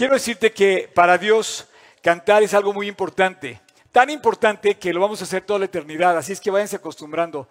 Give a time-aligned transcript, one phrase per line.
[0.00, 1.68] Quiero decirte que para Dios
[2.02, 3.60] cantar es algo muy importante.
[3.92, 6.16] Tan importante que lo vamos a hacer toda la eternidad.
[6.16, 7.46] Así es que váyanse acostumbrando.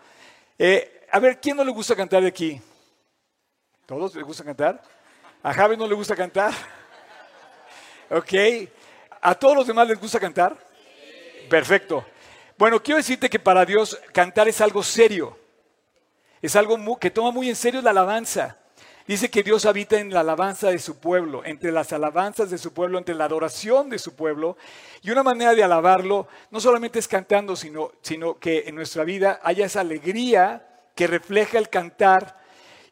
[0.58, 2.60] Eh, a ver, ¿quién no le gusta cantar de aquí?
[3.86, 4.82] ¿Todos les gusta cantar?
[5.44, 6.52] ¿A Javi no le gusta cantar?
[8.10, 8.34] Ok.
[9.22, 10.58] ¿A todos los demás les gusta cantar?
[11.48, 12.04] Perfecto.
[12.58, 15.38] Bueno, quiero decirte que para Dios cantar es algo serio.
[16.42, 18.59] Es algo que toma muy en serio la alabanza.
[19.10, 22.74] Dice que Dios habita en la alabanza de su pueblo, entre las alabanzas de su
[22.74, 24.56] pueblo, entre la adoración de su pueblo.
[25.02, 29.40] Y una manera de alabarlo no solamente es cantando, sino, sino que en nuestra vida
[29.42, 32.38] haya esa alegría que refleja el cantar.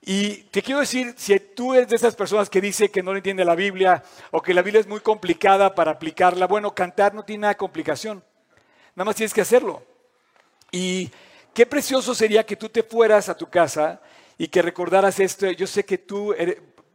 [0.02, 3.45] Y te quiero decir, si tú eres de esas personas que dice que no entiende
[3.45, 7.42] la Biblia o que la Biblia es muy complicada para aplicarla, bueno, cantar no tiene
[7.42, 8.23] nada de complicación.
[8.95, 9.84] Nada más tienes que hacerlo.
[10.72, 11.12] Y
[11.54, 14.02] qué precioso sería que tú te fueras a tu casa
[14.38, 15.50] y que recordaras esto.
[15.52, 16.36] Yo sé que tú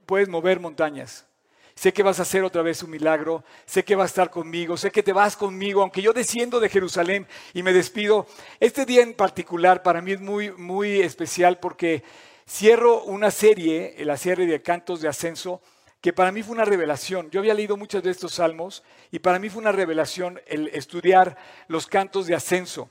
[0.06, 1.26] puedes mover montañas.
[1.74, 3.44] Sé que vas a hacer otra vez un milagro.
[3.64, 4.76] Sé que vas a estar conmigo.
[4.76, 5.82] Sé que te vas conmigo.
[5.82, 8.26] Aunque yo desciendo de Jerusalén y me despido.
[8.60, 12.02] Este día en particular para mí es muy, muy especial porque
[12.48, 15.62] cierro una serie, la serie de cantos de ascenso,
[16.00, 17.30] que para mí fue una revelación.
[17.30, 21.36] Yo había leído muchos de estos salmos y para mí fue una revelación el estudiar
[21.68, 22.90] los cantos de ascenso.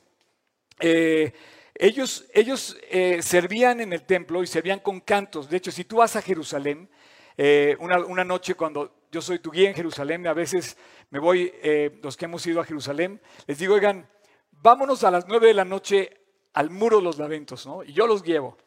[0.79, 1.33] Eh,
[1.75, 5.49] ellos, ellos eh, servían en el templo y servían con cantos.
[5.49, 6.89] De hecho, si tú vas a Jerusalén,
[7.37, 10.77] eh, una, noche cuando yo soy tu guía en Jerusalén, a veces
[11.09, 14.07] me voy, eh, los que hemos ido a Jerusalén, les digo, oigan,
[14.51, 16.17] vámonos a las nueve de la noche
[16.53, 17.83] al muro de los lamentos, ¿no?
[17.83, 18.57] Y yo los llevo.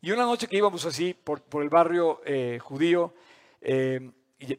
[0.00, 2.20] Y una noche que íbamos así por, por el barrio
[2.60, 3.14] judío,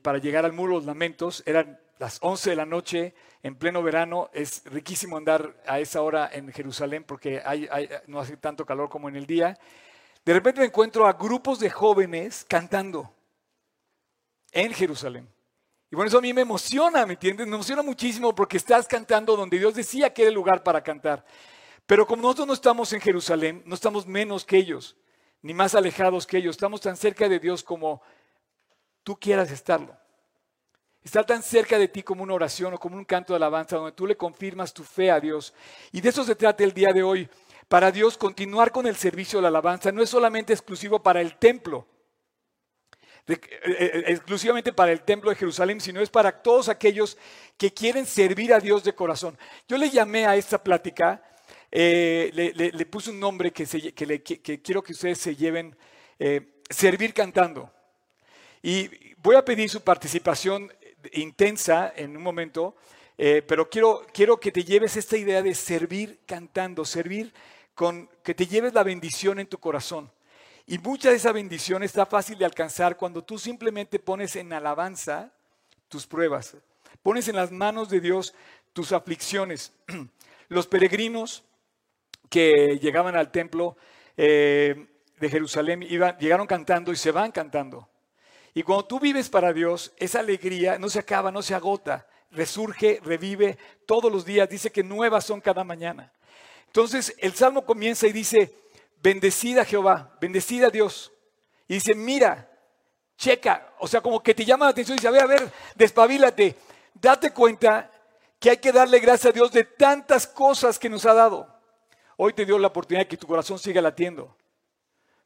[0.01, 3.83] para llegar al muro de los lamentos, eran las 11 de la noche, en pleno
[3.83, 7.43] verano, es riquísimo andar a esa hora en Jerusalén porque
[8.07, 9.59] no hace tanto calor como en el día.
[10.23, 13.13] De repente me encuentro a grupos de jóvenes cantando
[14.51, 15.29] en Jerusalén.
[15.91, 17.45] Y bueno, eso a mí me emociona, ¿me entiendes?
[17.47, 21.25] Me emociona muchísimo porque estás cantando donde Dios decía que era el lugar para cantar.
[21.85, 24.95] Pero como nosotros no estamos en Jerusalén, no estamos menos que ellos,
[25.41, 26.55] ni más alejados que ellos.
[26.55, 28.01] Estamos tan cerca de Dios como
[29.03, 29.98] tú quieras estarlo.
[31.03, 33.93] Está tan cerca de ti como una oración o como un canto de alabanza donde
[33.93, 35.53] tú le confirmas tu fe a Dios.
[35.91, 37.29] Y de eso se trata el día de hoy.
[37.69, 41.37] Para Dios continuar con el servicio de la alabanza no es solamente exclusivo para el
[41.37, 41.87] templo,
[43.27, 47.15] eh, eh, exclusivamente para el templo de Jerusalén, sino es para todos aquellos
[47.57, 49.37] que quieren servir a Dios de corazón.
[49.67, 51.23] Yo le llamé a esta plática,
[51.71, 53.65] eh, le, puse un nombre que,
[54.63, 55.77] quiero que ustedes se lleven,
[56.71, 57.71] servir cantando.
[58.63, 60.73] Y voy a pedir su participación
[61.13, 62.75] intensa en un momento,
[63.17, 67.33] eh, pero quiero, quiero que te lleves esta idea de servir cantando, servir
[67.75, 70.11] con que te lleves la bendición en tu corazón.
[70.65, 75.33] Y mucha de esa bendición está fácil de alcanzar cuando tú simplemente pones en alabanza
[75.87, 76.55] tus pruebas,
[77.01, 78.33] pones en las manos de Dios
[78.73, 79.73] tus aflicciones.
[80.47, 81.43] Los peregrinos
[82.29, 83.77] que llegaban al templo
[84.15, 84.87] eh,
[85.19, 87.89] de Jerusalén iban, llegaron cantando y se van cantando.
[88.53, 92.99] Y cuando tú vives para Dios, esa alegría no se acaba, no se agota, resurge,
[93.03, 94.49] revive todos los días.
[94.49, 96.11] Dice que nuevas son cada mañana.
[96.65, 98.53] Entonces el salmo comienza y dice,
[99.01, 101.11] bendecida Jehová, bendecida Dios.
[101.67, 102.49] Y dice, mira,
[103.17, 105.51] checa, o sea, como que te llama la atención y dice, a ver, a ver,
[105.75, 106.55] despabilate,
[106.93, 107.91] date cuenta
[108.39, 111.53] que hay que darle gracias a Dios de tantas cosas que nos ha dado.
[112.17, 114.35] Hoy te dio la oportunidad de que tu corazón siga latiendo.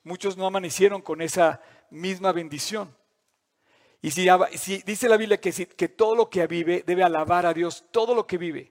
[0.03, 2.93] Muchos no amanecieron con esa misma bendición.
[4.03, 8.13] Y si, dice la Biblia que, todo lo que vive debe alabar a Dios, todo
[8.13, 8.69] lo que vive,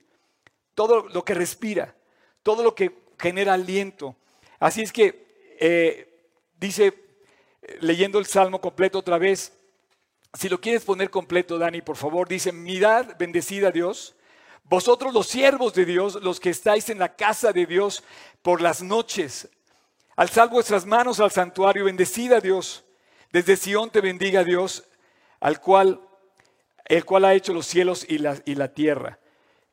[0.75, 1.97] todo lo que respira,
[2.43, 4.15] todo lo que genera aliento.
[4.61, 6.29] Así es que eh,
[6.61, 6.93] dice,
[7.81, 9.55] leyendo el Salmo completo otra vez,
[10.35, 14.15] si lo quieres poner completo, Dani, por favor, dice, mirad, bendecida Dios,
[14.65, 18.05] vosotros los siervos de Dios, los que estáis en la casa de Dios
[18.43, 19.49] por las noches,
[20.15, 22.85] alzad vuestras manos al santuario, bendecida Dios,
[23.33, 24.85] desde Sión te bendiga Dios,
[25.43, 26.01] al cual,
[26.85, 29.19] el cual ha hecho los cielos y la, y la tierra.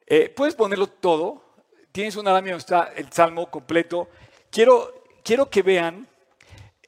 [0.06, 1.44] Eh, Puedes ponerlo todo.
[1.92, 4.10] Tienes una lámina donde está el salmo completo.
[4.50, 6.08] Quiero, quiero que vean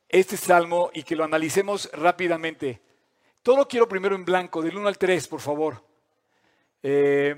[0.09, 2.81] este salmo y que lo analicemos rápidamente.
[3.43, 5.83] Todo quiero primero en blanco, del 1 al 3, por favor.
[6.81, 7.35] Eh,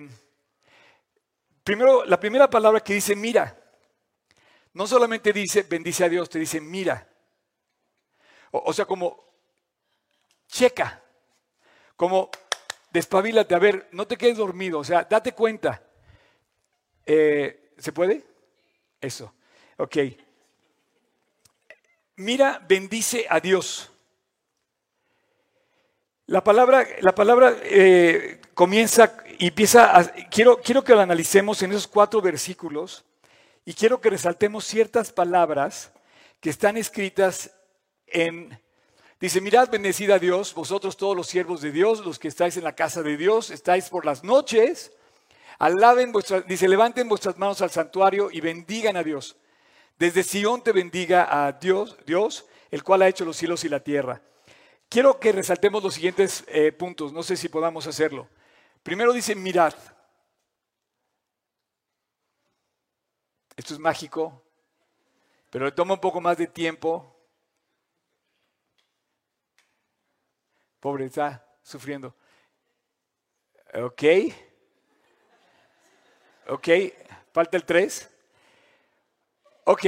[1.61, 3.59] primero, la primera palabra que dice mira.
[4.71, 7.05] No solamente dice bendice a Dios, te dice mira.
[8.51, 9.25] O sea, como
[10.47, 11.02] checa
[11.95, 12.29] como
[12.91, 15.81] despabilate, a ver, no te quedes dormido, o sea, date cuenta.
[17.05, 18.23] Eh, ¿Se puede?
[19.01, 19.33] Eso,
[19.77, 19.97] ok.
[22.17, 23.91] Mira, bendice a Dios.
[26.27, 31.87] La palabra, la palabra eh, comienza y empieza quiero, quiero que lo analicemos en esos
[31.87, 33.03] cuatro versículos
[33.65, 35.91] y quiero que resaltemos ciertas palabras
[36.39, 37.51] que están escritas
[38.07, 38.57] en,
[39.23, 42.75] dice, mirad bendecida Dios, vosotros todos los siervos de Dios, los que estáis en la
[42.75, 44.91] casa de Dios, estáis por las noches,
[45.59, 49.37] alaben vuestras, dice, levanten vuestras manos al santuario y bendigan a Dios.
[49.97, 53.79] Desde Sión te bendiga a Dios, Dios, el cual ha hecho los cielos y la
[53.79, 54.21] tierra.
[54.89, 58.27] Quiero que resaltemos los siguientes eh, puntos, no sé si podamos hacerlo.
[58.83, 59.73] Primero dice, mirad.
[63.55, 64.43] Esto es mágico,
[65.49, 67.12] pero le toma un poco más de tiempo.
[70.83, 72.13] Pobre, está sufriendo.
[73.73, 74.03] Ok.
[76.49, 76.67] Ok,
[77.31, 78.09] falta el 3.
[79.63, 79.85] Ok,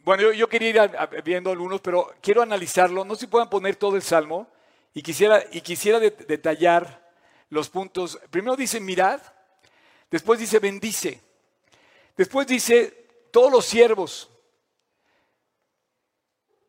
[0.00, 3.04] bueno, yo, quería ir viendo algunos, pero quiero analizarlo.
[3.04, 4.48] No sé si puedan poner todo el salmo
[4.92, 7.08] y quisiera, y quisiera detallar
[7.48, 8.18] los puntos.
[8.28, 9.20] Primero dice mirad,
[10.10, 11.20] después dice bendice,
[12.16, 14.28] después dice todos los siervos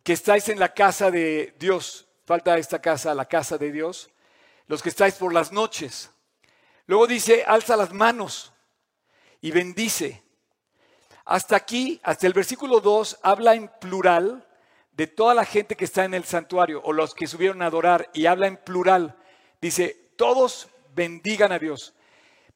[0.03, 4.09] que estáis en la casa de Dios, falta esta casa, la casa de Dios,
[4.67, 6.09] los que estáis por las noches.
[6.85, 8.53] Luego dice alza las manos
[9.41, 10.23] y bendice.
[11.25, 14.47] Hasta aquí, hasta el versículo 2, habla en plural
[14.91, 18.09] de toda la gente que está en el santuario o los que subieron a adorar
[18.13, 19.17] y habla en plural.
[19.61, 21.93] Dice, todos bendigan a Dios.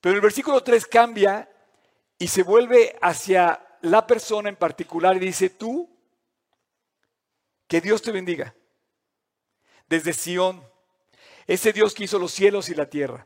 [0.01, 1.49] Pero el versículo 3 cambia
[2.19, 5.89] y se vuelve hacia la persona en particular y dice, tú,
[7.67, 8.53] que Dios te bendiga.
[9.87, 10.63] Desde Sión,
[11.45, 13.25] ese Dios que hizo los cielos y la tierra.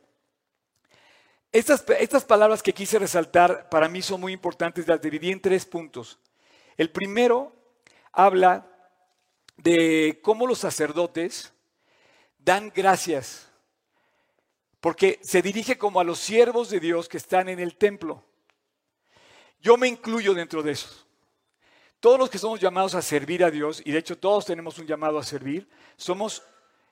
[1.51, 6.17] Estas, palabras que quise resaltar para mí son muy importantes, las dividí en tres puntos.
[6.77, 7.53] El primero
[8.13, 8.67] habla
[9.57, 11.51] de cómo los sacerdotes
[12.37, 13.49] dan gracias,
[14.79, 18.23] porque se dirige como a los siervos de Dios que están en el templo.
[19.59, 21.05] Yo me incluyo dentro de esos.
[22.01, 24.87] Todos los que somos llamados a servir a Dios, y de hecho todos tenemos un
[24.87, 26.43] llamado a servir, somos,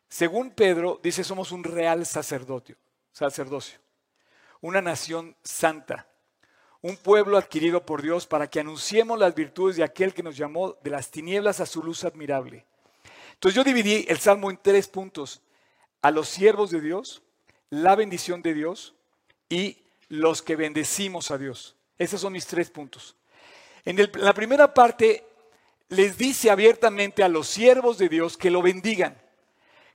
[0.07, 2.77] según Pedro, dice, somos un real sacerdocio.
[3.11, 3.77] sacerdocio
[4.61, 6.07] una nación santa,
[6.81, 10.77] un pueblo adquirido por Dios para que anunciemos las virtudes de aquel que nos llamó
[10.81, 12.65] de las tinieblas a su luz admirable.
[13.33, 15.41] Entonces yo dividí el Salmo en tres puntos.
[16.01, 17.21] A los siervos de Dios,
[17.69, 18.95] la bendición de Dios
[19.49, 19.77] y
[20.07, 21.75] los que bendecimos a Dios.
[21.97, 23.15] Esos son mis tres puntos.
[23.85, 25.25] En, la primera parte
[25.89, 29.17] les dice abiertamente a los siervos de Dios que lo bendigan.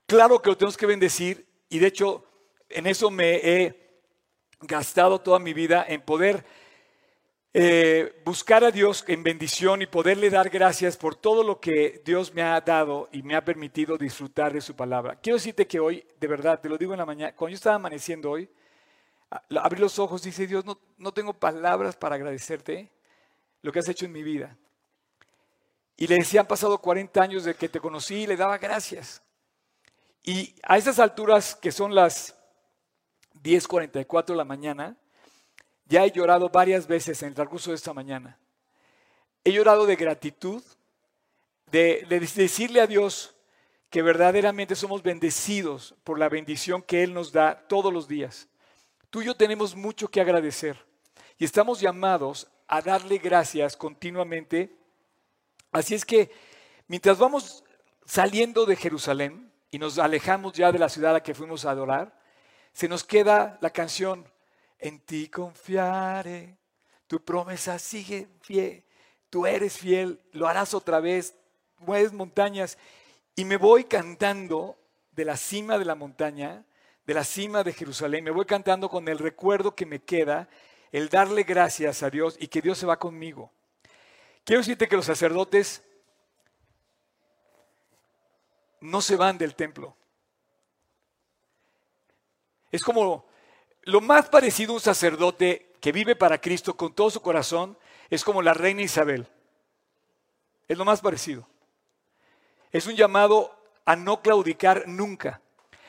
[0.06, 2.24] Claro que lo tenemos que bendecir y de hecho
[2.68, 4.00] en eso me he
[4.60, 6.44] gastado toda mi vida en poder
[7.56, 12.34] eh, buscar a Dios en bendición y poderle dar gracias por todo lo que Dios
[12.34, 15.20] me ha dado y me ha permitido disfrutar de su palabra.
[15.22, 17.76] Quiero decirte que hoy, de verdad, te lo digo en la mañana, cuando yo estaba
[17.76, 18.50] amaneciendo hoy,
[19.56, 22.90] abrí los ojos dice, Dios, no, no tengo palabras para agradecerte
[23.64, 24.54] lo que has hecho en mi vida.
[25.96, 29.22] Y le decía, han pasado 40 años de que te conocí y le daba gracias.
[30.22, 32.36] Y a esas alturas que son las
[33.42, 34.98] 10.44 de la mañana,
[35.86, 38.38] ya he llorado varias veces en el transcurso de esta mañana.
[39.44, 40.62] He llorado de gratitud,
[41.70, 42.04] de,
[42.36, 43.34] decirle a Dios
[43.88, 48.46] que verdaderamente somos bendecidos por la bendición que Él nos da todos los días.
[49.08, 50.84] Tú y yo tenemos mucho que agradecer
[51.38, 54.74] y estamos llamados a darle gracias continuamente.
[55.72, 56.30] Así es que
[56.88, 57.64] mientras vamos
[58.04, 61.70] saliendo de Jerusalén y nos alejamos ya de la ciudad a la que fuimos a
[61.70, 62.18] adorar,
[62.72, 64.28] se nos queda la canción,
[64.78, 66.56] en ti confiaré,
[67.06, 68.84] tu promesa sigue fiel,
[69.30, 71.36] tú eres fiel, lo harás otra vez,
[71.78, 72.78] mueves montañas.
[73.36, 74.78] Y me voy cantando
[75.12, 76.64] de la cima de la montaña,
[77.06, 80.48] de la cima de Jerusalén, me voy cantando con el recuerdo que me queda,
[80.94, 83.50] el darle gracias a Dios y que Dios se va conmigo.
[84.44, 85.82] Quiero decirte que los sacerdotes
[88.80, 89.96] no se van del templo.
[92.70, 93.26] Es como
[93.82, 97.76] lo más parecido a un sacerdote que vive para Cristo con todo su corazón,
[98.08, 99.26] es como la reina Isabel.
[100.68, 101.48] Es lo más parecido.
[102.70, 105.40] Es un llamado a no claudicar nunca.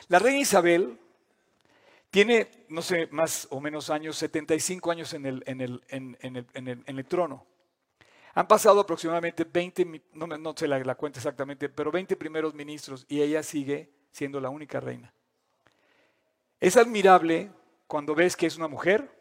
[0.07, 0.99] La reina Isabel
[2.15, 7.05] tiene, no sé, más o menos años, 75 años en el, en el, en el,
[7.05, 7.45] trono.
[8.35, 13.05] Han pasado aproximadamente 20, no, no sé la, la cuenta exactamente, pero 20 primeros ministros
[13.09, 15.13] y ella sigue siendo la única reina.
[16.61, 17.51] Es admirable
[17.85, 19.11] cuando ves que es una mujer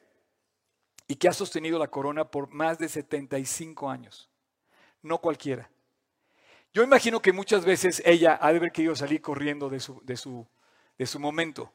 [1.09, 4.31] y que ha sostenido la corona por más de 75 años.
[5.03, 5.69] No cualquiera.
[6.73, 10.17] Yo imagino que muchas veces ella ha de haber querido salir corriendo de su, de
[10.17, 10.47] su,
[10.97, 11.73] de su momento.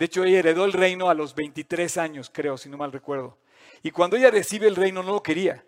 [0.00, 3.36] De hecho, ella heredó el reino a los 23 años, creo, si no mal recuerdo.
[3.82, 5.62] Y cuando ella recibe el reino no lo quería.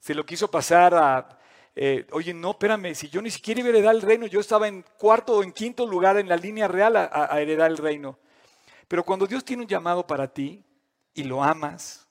[0.00, 1.38] Se lo quiso pasar a,
[1.74, 4.66] eh, oye, no, espérame, si yo ni siquiera iba a heredar el reino, yo estaba
[4.66, 8.18] en cuarto o en quinto lugar en la línea real a, a heredar el reino.
[8.88, 10.64] Pero cuando Dios tiene un llamado para ti
[11.12, 12.08] y lo amas,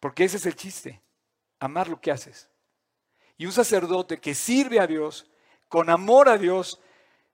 [0.00, 0.98] porque ese es el chiste,
[1.58, 2.48] amar lo que haces.
[3.36, 5.30] Y un sacerdote que sirve a Dios,
[5.68, 6.80] con amor a Dios,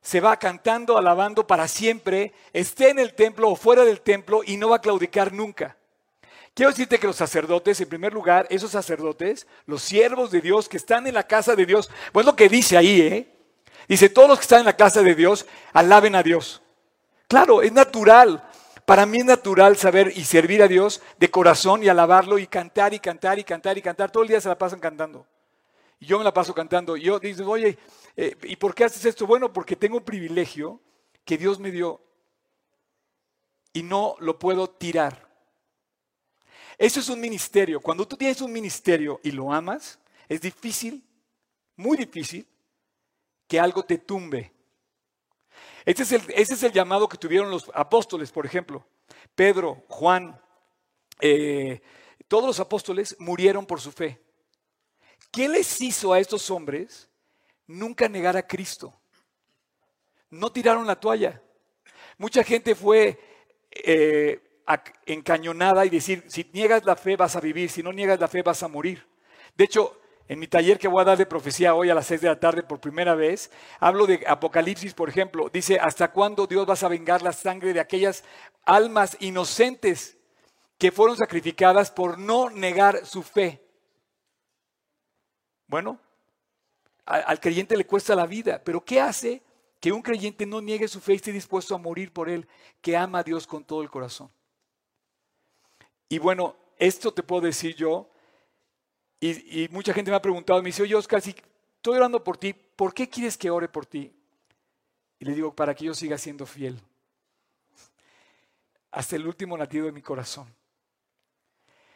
[0.07, 4.57] se va cantando, alabando para siempre, esté en el templo o fuera del templo y
[4.57, 5.77] no va a claudicar nunca.
[6.55, 10.77] Quiero decirte que los sacerdotes, en primer lugar, esos sacerdotes, los siervos de Dios que
[10.77, 13.35] están en la casa de Dios, pues lo que dice ahí, ¿eh?
[13.89, 16.63] Dice, todos los que están en la casa de Dios, alaben a Dios.
[17.27, 18.49] Claro, es natural.
[18.85, 22.95] Para mí es natural saber y servir a Dios de corazón y alabarlo y cantar
[22.95, 24.13] y cantar y cantar y cantar.
[24.13, 25.27] Todo el día se la pasan cantando.
[25.99, 26.97] Y yo me la paso cantando.
[26.97, 27.79] Yo digo, oye,
[28.17, 29.27] eh, ¿y por qué haces esto?
[29.27, 30.81] Bueno, porque tengo un privilegio
[31.25, 32.01] que Dios me dio
[33.73, 35.27] y no lo puedo tirar.
[36.79, 37.81] Eso es un ministerio.
[37.81, 39.99] Cuando tú tienes un ministerio y lo amas,
[40.29, 41.05] es difícil,
[41.77, 42.47] muy difícil,
[43.47, 44.53] que algo te tumbe.
[45.85, 48.85] Ese es el, llamado que tuvieron los apóstoles, por ejemplo.
[49.35, 50.39] Pedro, Juan,
[51.21, 51.81] eh,
[52.29, 54.21] todos los apóstoles murieron por su fe.
[55.37, 57.11] ¿Qué les hizo a estos hombres
[57.67, 58.99] nunca negar a Cristo?
[60.31, 61.43] No tiraron la toalla.
[62.17, 63.21] Mucha gente fue
[63.71, 64.41] eh,
[65.05, 68.41] encañonada y decir, si niegas la fe vas a vivir, si no niegas la fe
[68.41, 69.07] vas a morir.
[69.55, 72.23] De hecho, en mi taller que voy a dar de profecía hoy a las 6
[72.23, 75.51] de la tarde por primera vez, hablo de Apocalipsis, por ejemplo.
[75.53, 78.25] Dice, ¿hasta cuándo Dios vas a vengar la sangre de aquellas
[78.65, 80.17] almas inocentes
[80.79, 83.66] que fueron sacrificadas por no negar su fe?
[85.67, 85.99] Bueno,
[87.05, 89.43] al, creyente le cuesta la vida, pero ¿qué hace
[89.81, 92.49] que un creyente no niegue su fe y esté dispuesto a morir por él,
[92.81, 94.31] que ama a Dios con todo el corazón?
[96.09, 98.09] Y bueno, esto te puedo decir yo
[99.21, 101.31] y, mucha gente me ha preguntado, me dice, oye Oscar, si
[101.77, 104.13] estoy orando por ti, ¿por qué quieres que ore por ti?
[105.19, 106.81] Y le digo, para que yo siga siendo fiel.
[108.91, 110.55] Hasta el último latido de mi corazón.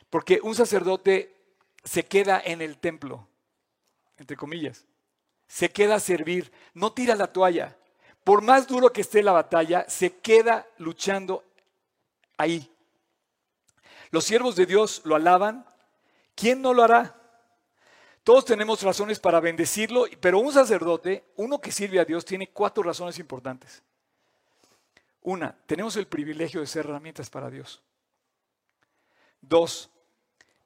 [0.09, 1.37] Porque un sacerdote
[1.85, 3.29] se queda en el templo,
[4.21, 4.87] entre comillas.
[5.49, 7.77] Se queda a servir, no tira la toalla.
[8.23, 11.43] Por más duro que esté la batalla, se queda luchando
[12.37, 12.71] ahí.
[14.13, 15.67] Los siervos de Dios lo alaban,
[16.41, 17.15] ¿Quién no lo hará?
[18.25, 22.83] Todos tenemos razones para bendecirlo, pero un sacerdote, uno que sirve a Dios, tiene cuatro
[22.83, 23.83] razones importantes.
[25.21, 27.83] Una, tenemos el privilegio de ser herramientas para Dios.
[29.43, 29.91] Dos,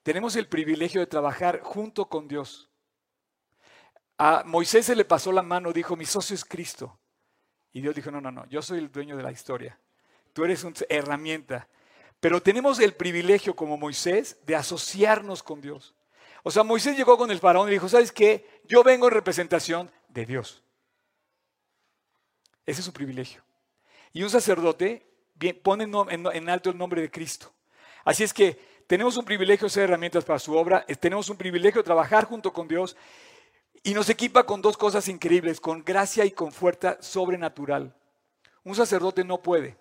[0.05, 2.69] tenemos el privilegio de trabajar junto con Dios.
[4.27, 6.99] A Moisés se le pasó la mano, dijo, mi socio es Cristo.
[7.75, 9.79] Y Dios dijo, no, no, no, yo soy el dueño de la historia.
[10.33, 11.69] Tú eres una herramienta.
[12.21, 15.95] Pero tenemos el privilegio como Moisés de asociarnos con Dios.
[16.43, 18.49] O sea, Moisés llegó con el faraón y dijo, ¿sabes qué?
[18.65, 20.63] Yo vengo en representación de Dios.
[22.65, 23.43] Ese es su privilegio.
[24.15, 25.07] Y un sacerdote
[25.63, 27.53] pone en alto el nombre de Cristo.
[28.07, 31.83] Así es que tenemos un privilegio de ser herramientas para su obra, tenemos un privilegio
[31.83, 32.97] de trabajar junto con Dios
[33.85, 37.95] y nos equipa con dos cosas increíbles, con gracia y con fuerza sobrenatural.
[38.65, 39.77] Un sacerdote no puede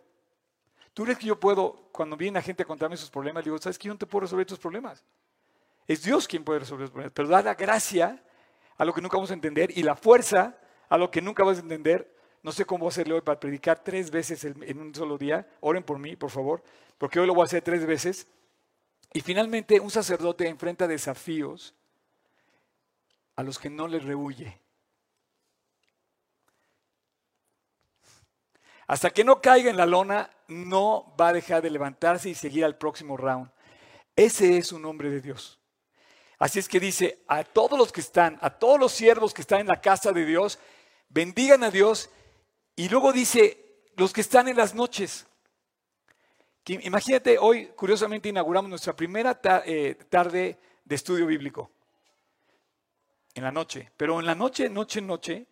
[0.94, 3.80] ¿Tú crees que yo puedo, cuando viene la gente a contarme sus problemas, digo, ¿sabes
[3.80, 5.04] que yo no te puedo resolver tus problemas?
[5.88, 7.14] Es Dios quien puede resolver tus problemas.
[7.16, 8.24] Pero da la gracia
[8.78, 10.58] a lo que nunca vamos a entender y la fuerza
[10.90, 12.16] a lo que nunca vas a entender.
[12.44, 15.48] No sé cómo voy a hacerle hoy para predicar tres veces en un solo día.
[15.62, 16.62] Oren por mí, por favor,
[17.00, 18.28] porque hoy lo voy a hacer tres veces.
[19.14, 21.74] Y finalmente, un sacerdote enfrenta desafíos
[23.36, 24.60] a los que no le rehuye.
[28.88, 32.66] Hasta que no caiga en la lona, no va a dejar de levantarse y seguir
[32.66, 33.50] al próximo round.
[34.16, 35.60] Ese es un hombre de Dios.
[36.38, 39.62] Así es que dice a todos los que están, a todos los siervos que están
[39.62, 40.60] en la casa de Dios,
[41.10, 42.10] bendigan a Dios.
[42.76, 43.64] Y luego dice,
[43.96, 45.26] los que están en las noches.
[46.66, 51.72] imagínate, hoy curiosamente inauguramos nuestra primera eh, tarde de estudio bíblico.
[53.36, 53.92] En la noche.
[53.98, 55.48] Pero en la noche, noche, noche,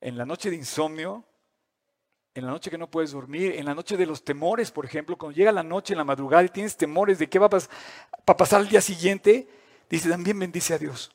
[0.00, 1.24] en la noche de insomnio,
[2.34, 5.16] en la noche que no puedes dormir, en la noche de los temores, por ejemplo,
[5.16, 8.60] cuando llega la noche en la madrugada y tienes temores de qué va a, pasar
[8.60, 9.48] el día siguiente,
[9.88, 11.12] dice también bendice a Dios.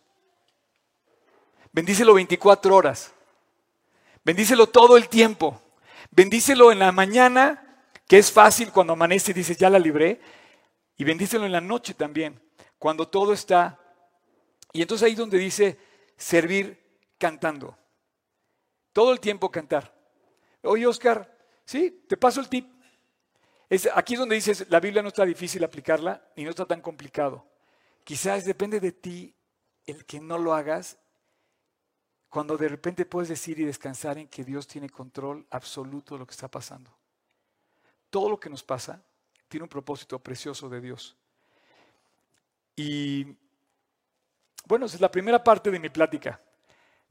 [1.73, 3.13] Bendícelo 24 horas.
[4.23, 5.61] Bendícelo todo el tiempo.
[6.09, 10.21] Bendícelo en la mañana, que es fácil cuando amanece y dices, ya la libré.
[10.97, 12.41] Y bendícelo en la noche también,
[12.77, 13.77] cuando todo está.
[14.71, 15.77] Y entonces ahí donde dice
[16.19, 16.77] servir
[17.17, 17.75] cantando.
[18.93, 19.95] Todo el tiempo cantar.
[20.61, 21.35] Oye, Oscar,
[21.65, 22.69] sí, te paso el tip.
[23.69, 26.81] Es, aquí es donde dices, la Biblia no está difícil aplicarla y no está tan
[26.81, 27.47] complicado.
[28.03, 29.33] Quizás depende de ti
[29.85, 30.99] el que no lo hagas
[32.29, 36.27] cuando de repente puedes decir y descansar en que Dios tiene control absoluto de lo
[36.27, 36.91] que está pasando.
[38.09, 39.03] Todo lo que nos pasa
[39.47, 41.15] tiene un propósito precioso de Dios.
[42.75, 43.35] Y
[44.69, 46.39] bueno, esa es la primera parte de mi plática.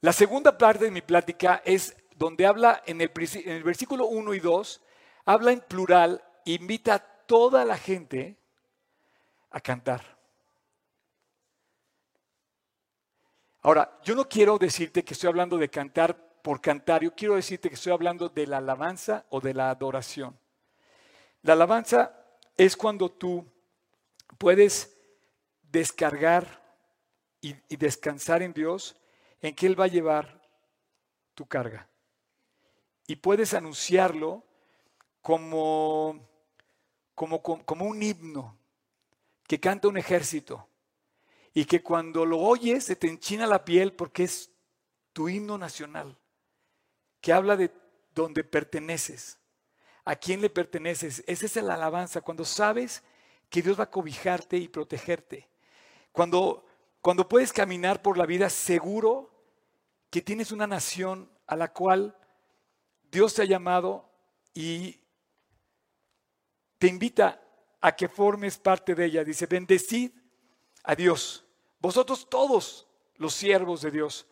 [0.00, 4.32] La segunda parte de mi plática es donde habla en el, en el versículo 1
[4.34, 4.80] y 2,
[5.24, 8.36] habla en plural, invita a toda la gente
[9.50, 10.02] a cantar.
[13.62, 17.68] Ahora, yo no quiero decirte que estoy hablando de cantar por cantar, yo quiero decirte
[17.68, 20.38] que estoy hablando de la alabanza o de la adoración.
[21.42, 22.24] La alabanza
[22.56, 23.44] es cuando tú
[24.38, 24.96] puedes
[25.60, 26.67] descargar
[27.40, 28.96] y, descansar en Dios,
[29.40, 30.42] en que Él va a llevar
[31.34, 31.88] tu carga.
[33.06, 34.44] Y puedes anunciarlo
[35.22, 36.20] como,
[37.14, 38.56] como, como un himno
[39.46, 40.68] que canta un ejército
[41.54, 44.50] y que cuando lo oyes se te enchina la piel porque es
[45.12, 46.16] tu himno nacional,
[47.20, 47.72] que habla de
[48.14, 49.38] donde perteneces,
[50.04, 51.24] a quién le perteneces.
[51.26, 53.02] Esa es la alabanza, cuando sabes
[53.50, 55.48] que Dios va a cobijarte y protegerte.
[56.12, 56.64] Cuando,
[57.00, 59.30] cuando puedes caminar por la vida seguro
[60.10, 62.16] que tienes una nación a la cual
[63.10, 64.10] Dios te ha llamado
[64.54, 65.00] y
[66.78, 67.42] te invita
[67.80, 69.24] a que formes parte de ella.
[69.24, 70.12] Dice, bendecid
[70.84, 71.44] a Dios
[71.80, 72.86] vosotros todos
[73.16, 74.26] los siervos de Dios,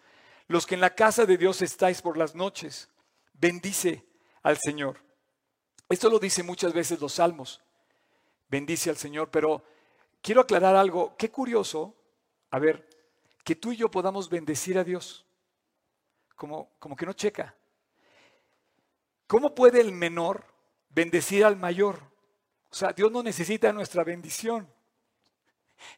[0.49, 2.89] los que en la casa de Dios estáis por las noches,
[3.33, 4.05] bendice
[4.43, 5.03] al Señor.
[5.89, 7.63] Esto lo dice muchas veces los salmos.
[8.49, 9.65] Bendice al Señor, pero
[10.23, 11.17] quiero aclarar algo.
[11.17, 11.95] Qué curioso,
[12.57, 12.89] a ver,
[13.45, 15.27] que tú y yo podamos bendecir a Dios.
[16.37, 17.55] Como, como que no checa.
[19.27, 20.43] ¿Cómo puede el menor
[20.89, 22.01] bendecir al mayor?
[22.71, 24.67] O sea, Dios no necesita nuestra bendición.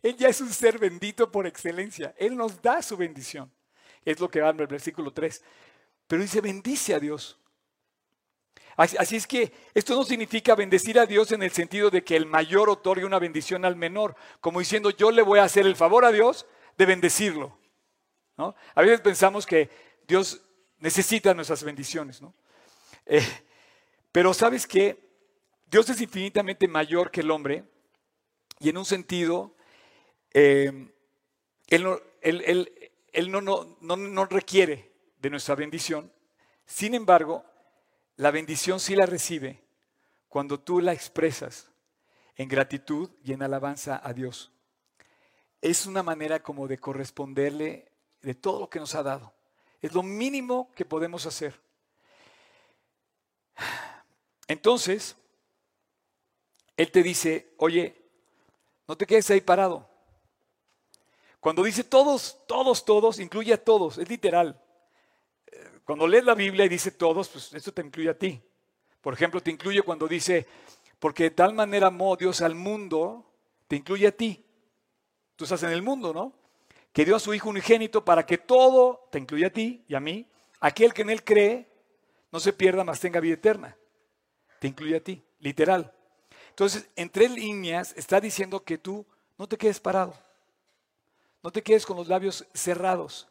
[0.03, 2.13] Él ya es un ser bendito por excelencia.
[2.19, 3.53] Él nos da su bendición.
[4.05, 5.45] Es lo que va en el versículo 3.
[6.09, 7.39] Pero dice, bendice a Dios.
[8.79, 12.27] Así es que esto no significa bendecir a Dios en el sentido de que el
[12.27, 16.05] mayor otorgue una bendición al menor, como diciendo yo le voy a hacer el favor
[16.05, 16.47] a Dios
[16.79, 17.59] de bendecirlo.
[18.39, 18.55] ¿no?
[18.75, 19.69] A veces pensamos que
[20.07, 20.41] Dios
[20.79, 22.23] necesita nuestras bendiciones.
[22.23, 22.33] ¿no?
[23.05, 23.27] Eh,
[24.13, 25.07] pero sabes que
[25.67, 27.65] Dios es infinitamente mayor que el hombre
[28.61, 29.55] y en un sentido
[30.33, 30.89] eh,
[31.67, 31.83] él,
[33.31, 36.13] no, no, requiere de nuestra bendición.
[36.65, 37.45] Sin embargo,
[38.17, 39.63] la bendición sí la recibe
[40.29, 41.71] cuando tú la expresas
[42.37, 44.53] en gratitud y en alabanza a Dios.
[45.61, 47.91] Es una manera como de corresponderle
[48.23, 49.33] de todo lo que nos ha dado.
[49.81, 51.61] Es lo mínimo que podemos hacer.
[54.47, 55.17] Entonces,
[56.77, 57.97] Él te dice, oye,
[58.87, 59.89] no te quedes ahí parado.
[61.41, 64.61] Cuando dice todos, todos, todos, incluye a todos, es literal.
[65.85, 68.43] Cuando lees la Biblia y dice todos, pues eso te incluye a ti.
[69.01, 70.47] Por ejemplo, te incluye cuando dice,
[70.99, 73.25] porque de tal manera amó Dios al mundo,
[73.69, 74.45] te incluye a ti.
[75.39, 76.33] Tú estás en el mundo, ¿no?
[76.93, 80.01] Que dio a su Hijo unigénito para que todo, te incluye a ti y a
[80.01, 80.27] mí,
[80.59, 81.65] aquel que en Él cree,
[82.33, 83.77] no se pierda, mas tenga vida eterna.
[84.59, 85.95] Te incluye a ti, literal.
[86.49, 89.07] Entonces, en tres líneas está diciendo que tú
[89.39, 90.13] no te quedes parado.
[91.41, 93.29] No te quedes con los labios cerrados.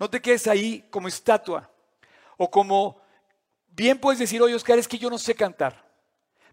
[0.00, 1.70] No te quedes ahí como estatua.
[2.36, 3.00] O como,
[3.68, 5.85] bien puedes decir, oye Oscar, es que yo no sé cantar.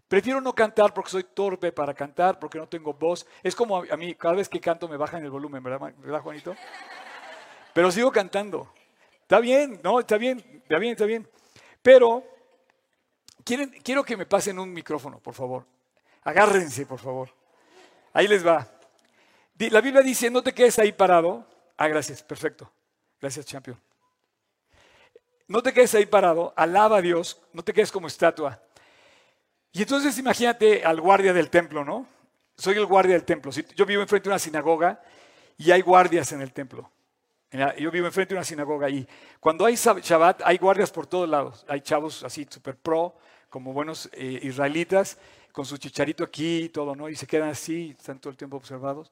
[0.08, 3.26] Prefiero no cantar porque soy torpe para cantar, porque no tengo voz.
[3.42, 6.54] Es como a mí, cada vez que canto me bajan el volumen, ¿verdad, ¿verdad Juanito?
[7.72, 8.72] Pero sigo cantando.
[9.22, 11.28] Está bien, no, está bien, está bien, está bien.
[11.82, 12.22] Pero
[13.44, 15.66] quieren, quiero que me pasen un micrófono, por favor.
[16.22, 17.30] Agárrense, por favor.
[18.12, 18.66] Ahí les va.
[19.58, 21.46] La Biblia dice, no te quedes ahí parado.
[21.76, 22.70] Ah, gracias, perfecto.
[23.20, 23.80] Gracias, champion.
[25.46, 28.62] No te quedes ahí parado, alaba a Dios, no te quedes como estatua.
[29.74, 32.06] Y entonces imagínate al guardia del templo, ¿no?
[32.56, 33.50] Soy el guardia del templo.
[33.50, 35.02] Yo vivo enfrente de una sinagoga
[35.58, 36.90] y hay guardias en el templo.
[37.78, 39.06] Yo vivo enfrente de una sinagoga y
[39.40, 41.66] cuando hay Shabbat hay guardias por todos lados.
[41.68, 43.16] Hay chavos así super pro,
[43.50, 45.18] como buenos eh, israelitas,
[45.50, 47.08] con su chicharito aquí y todo, ¿no?
[47.08, 49.10] Y se quedan así, están todo el tiempo observados.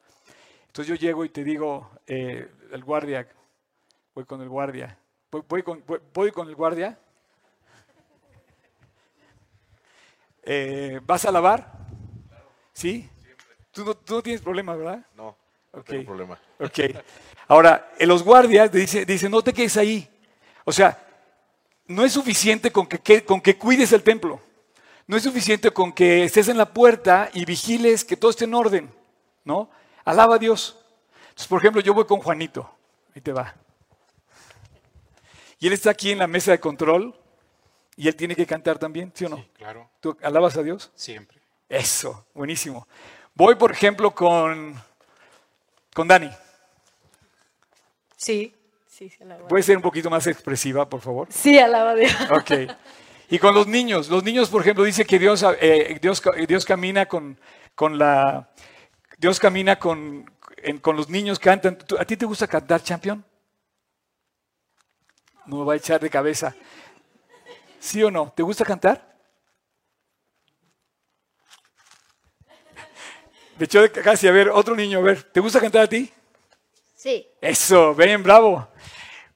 [0.68, 3.28] Entonces yo llego y te digo, eh, el guardia,
[4.14, 4.96] voy con el guardia,
[5.30, 6.98] voy, con, el guardia.
[10.42, 11.72] Eh, ¿Vas a lavar?
[12.72, 13.08] ¿Sí?
[13.70, 15.06] ¿Tú no, tienes problema, ¿verdad?
[15.16, 15.36] No,
[15.72, 16.38] no tengo problema.
[16.58, 16.80] Ok.
[17.48, 20.08] Ahora, en los guardias dicen, dice, no te quedes ahí.
[20.64, 20.98] O sea,
[21.86, 24.40] no es suficiente con que, con que cuides el templo.
[25.06, 28.54] No es suficiente con que estés en la puerta y vigiles que todo esté en
[28.54, 28.90] orden,
[29.44, 29.70] ¿no?
[30.04, 30.78] Alaba a Dios.
[31.22, 32.70] Entonces, por ejemplo, yo voy con Juanito.
[33.14, 33.54] Ahí te va.
[35.58, 37.14] Y él está aquí en la mesa de control
[37.96, 39.36] y él tiene que cantar también, ¿sí o no?
[39.36, 39.88] Sí, claro.
[40.00, 40.90] ¿Tú alabas a Dios?
[40.94, 41.38] Siempre.
[41.68, 42.86] Eso, buenísimo.
[43.34, 44.74] Voy, por ejemplo, con,
[45.94, 46.30] con Dani.
[48.16, 48.54] Sí,
[48.86, 49.48] sí, se alaba.
[49.48, 51.28] ¿Puedes ser un poquito más expresiva, por favor?
[51.30, 52.12] Sí, alaba a Dios.
[52.30, 52.50] Ok.
[53.30, 54.08] Y con los niños.
[54.08, 57.38] Los niños, por ejemplo, dice que Dios, eh, Dios, Dios camina con,
[57.74, 58.50] con la...
[59.18, 61.78] Dios camina con, en- con los niños, cantan.
[61.78, 63.24] ¿Tú- ¿A ti te gusta cantar, champion?
[65.46, 66.54] No me va a echar de cabeza.
[67.82, 68.30] ¿Sí o no?
[68.30, 69.12] ¿Te gusta cantar?
[73.58, 76.08] De hecho, casi, a ver, otro niño, a ver, ¿te gusta cantar a ti?
[76.94, 77.26] Sí.
[77.40, 78.68] Eso, ven, bravo.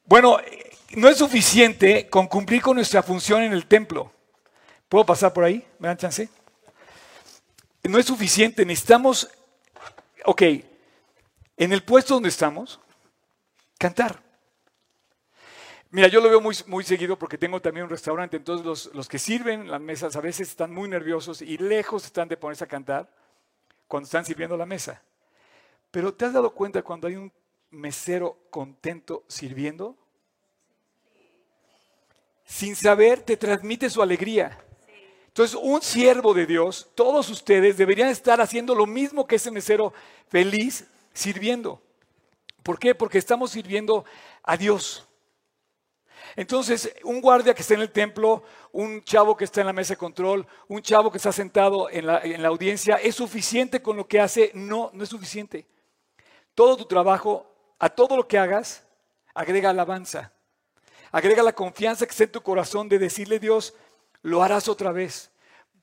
[0.04, 0.38] Bueno,
[0.90, 4.12] no es suficiente con cumplir con nuestra función en el templo.
[4.88, 5.66] ¿Puedo pasar por ahí?
[5.80, 6.28] ¿Me dan chance?
[7.82, 9.28] No es suficiente, necesitamos,
[10.24, 10.42] ok,
[11.56, 12.78] en el puesto donde estamos,
[13.76, 14.25] cantar.
[15.96, 19.08] Mira, yo lo veo muy, muy seguido porque tengo también un restaurante, entonces los, los
[19.08, 22.66] que sirven las mesas a veces están muy nerviosos y lejos están de ponerse a
[22.66, 23.10] cantar
[23.88, 25.02] cuando están sirviendo la mesa.
[25.90, 27.32] Pero ¿te has dado cuenta cuando hay un
[27.70, 29.96] mesero contento sirviendo?
[32.44, 34.62] Sin saber, te transmite su alegría.
[35.28, 39.94] Entonces, un siervo de Dios, todos ustedes deberían estar haciendo lo mismo que ese mesero
[40.28, 41.80] feliz sirviendo.
[42.62, 42.94] ¿Por qué?
[42.94, 44.04] Porque estamos sirviendo
[44.42, 45.05] a Dios.
[46.36, 49.94] Entonces, un guardia que está en el templo, un chavo que está en la mesa
[49.94, 53.96] de control, un chavo que está sentado en la, en la audiencia, ¿es suficiente con
[53.96, 54.50] lo que hace?
[54.52, 55.66] No, no es suficiente.
[56.54, 58.84] Todo tu trabajo, a todo lo que hagas,
[59.32, 60.30] agrega alabanza.
[61.10, 63.72] Agrega la confianza que está en tu corazón de decirle, Dios,
[64.20, 65.30] lo harás otra vez.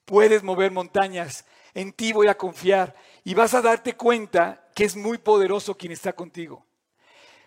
[0.05, 1.45] Puedes mover montañas.
[1.73, 2.95] En ti voy a confiar.
[3.23, 6.63] Y vas a darte cuenta que es muy poderoso quien está contigo.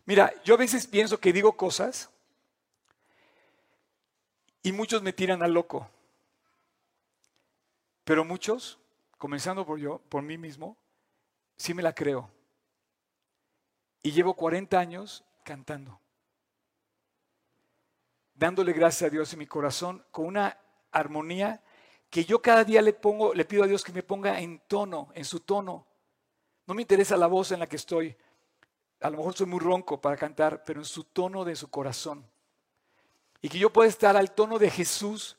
[0.06, 2.10] Mira, yo a veces pienso que digo cosas
[4.66, 5.88] y muchos me tiran al loco.
[8.02, 8.80] Pero muchos,
[9.16, 10.76] comenzando por yo, por mí mismo,
[11.56, 12.28] sí me la creo.
[14.02, 16.00] Y llevo 40 años cantando,
[18.34, 20.58] dándole gracias a Dios en mi corazón con una
[20.90, 21.62] armonía
[22.10, 25.12] que yo cada día le pongo, le pido a Dios que me ponga en tono,
[25.14, 25.86] en su tono.
[26.66, 28.16] No me interesa la voz en la que estoy.
[29.00, 32.28] A lo mejor soy muy ronco para cantar, pero en su tono de su corazón.
[33.42, 35.36] Y que yo pueda estar al tono de Jesús,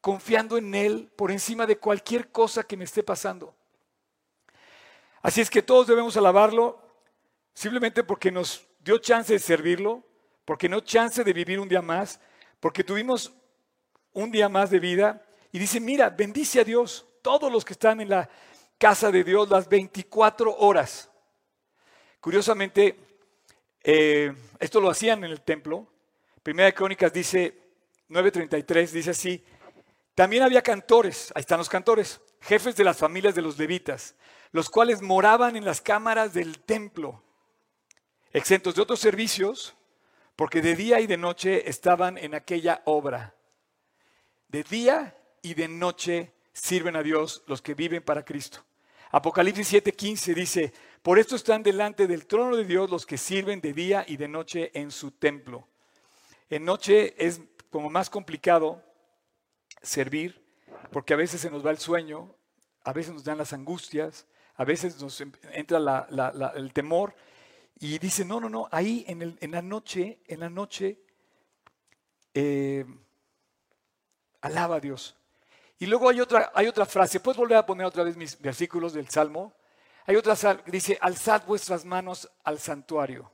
[0.00, 3.54] confiando en Él por encima de cualquier cosa que me esté pasando.
[5.22, 6.80] Así es que todos debemos alabarlo
[7.52, 10.04] simplemente porque nos dio chance de servirlo,
[10.44, 12.20] porque no chance de vivir un día más,
[12.60, 13.32] porque tuvimos
[14.12, 15.24] un día más de vida.
[15.50, 18.30] Y dice, mira, bendice a Dios, todos los que están en la
[18.78, 21.10] casa de Dios las 24 horas.
[22.20, 22.96] Curiosamente,
[23.82, 25.86] eh, esto lo hacían en el templo.
[26.46, 27.58] Primera de Crónicas dice,
[28.08, 29.44] 9.33, dice así,
[30.14, 34.14] también había cantores, ahí están los cantores, jefes de las familias de los levitas,
[34.52, 37.20] los cuales moraban en las cámaras del templo,
[38.32, 39.74] exentos de otros servicios,
[40.36, 43.34] porque de día y de noche estaban en aquella obra.
[44.46, 48.64] De día y de noche sirven a Dios los que viven para Cristo.
[49.10, 53.72] Apocalipsis 7:15 dice, por esto están delante del trono de Dios los que sirven de
[53.72, 55.66] día y de noche en su templo.
[56.50, 58.82] En noche es como más complicado
[59.82, 60.44] servir,
[60.92, 62.34] porque a veces se nos va el sueño,
[62.84, 65.20] a veces nos dan las angustias, a veces nos
[65.52, 67.14] entra la, la, el temor,
[67.78, 70.98] y dice, no, no, no, ahí en la noche, en la noche,
[72.32, 72.86] eh,
[74.40, 75.16] alaba a Dios.
[75.78, 78.92] Y luego hay otra, hay otra frase, puedes volver a poner otra vez mis versículos
[78.94, 79.54] del Salmo.
[80.06, 83.30] Hay otra que dice, alzad vuestras manos al santuario.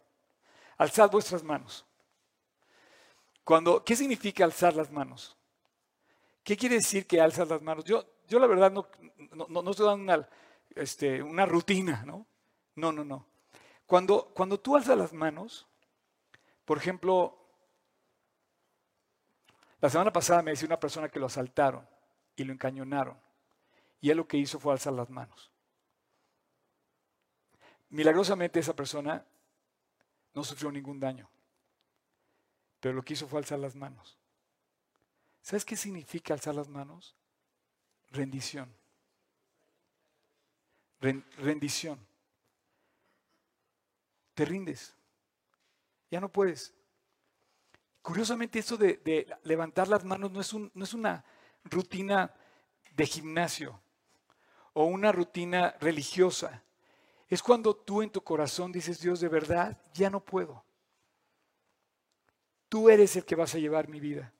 [0.79, 1.85] Alzad vuestras manos.
[3.45, 5.37] Cuando, ¿Qué significa alzar las manos?
[6.45, 7.85] ¿Qué quiere decir que alzas las manos?
[7.85, 8.89] Yo, yo la verdad no,
[9.49, 10.29] no, no estoy dando una,
[10.75, 12.27] este, una rutina, ¿no?
[12.77, 13.27] No, no, no.
[13.87, 15.67] Cuando, cuando tú alzas las manos,
[16.65, 17.39] por ejemplo,
[19.81, 21.87] la semana pasada me decía una persona que lo asaltaron
[22.37, 23.19] y lo encañonaron.
[24.01, 25.51] Y él lo que hizo fue alzar las manos.
[27.91, 29.25] Milagrosamente esa persona
[30.35, 31.29] no sufrió ningún daño,
[32.83, 34.19] pero lo que hizo fue alzar las manos.
[35.41, 37.15] ¿Sabes qué significa alzar las manos?
[38.11, 38.75] Rendición.
[41.01, 42.05] rendición.
[44.35, 44.97] Te rindes.
[46.11, 46.75] Ya no puedes.
[48.03, 51.25] Curiosamente, eso de, levantar las manos no es una
[51.63, 52.35] rutina
[52.97, 53.81] de gimnasio
[54.73, 56.65] o una rutina religiosa.
[57.29, 60.65] Es cuando tú en tu corazón dices, Dios, de verdad, ya no puedo.
[62.73, 64.33] Tú eres el que vas a llevar mi vida.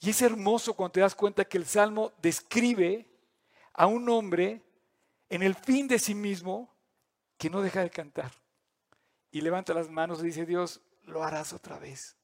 [0.00, 3.08] Y es hermoso cuando te das cuenta que el Salmo describe
[3.72, 4.62] a un hombre
[5.30, 6.70] en el fin de sí mismo
[7.38, 8.30] que no deja de cantar.
[9.30, 12.18] Y levanta las manos y dice, Dios, lo harás otra vez.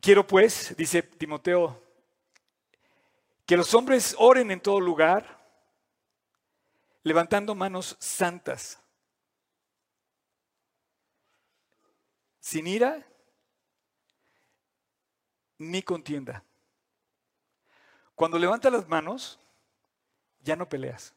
[0.00, 1.82] Quiero pues, dice Timoteo,
[3.44, 5.44] que los hombres oren en todo lugar,
[7.02, 8.78] levantando manos santas,
[12.44, 13.02] sin ira
[15.56, 16.44] ni contienda.
[18.14, 19.40] Cuando levantas las manos,
[20.42, 21.14] ya no peleas.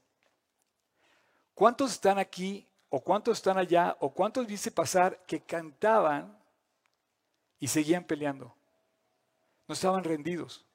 [1.53, 6.39] ¿Cuántos están aquí o cuántos están allá o cuántos viste pasar que cantaban
[7.59, 8.55] y seguían peleando?
[9.67, 10.65] No estaban rendidos.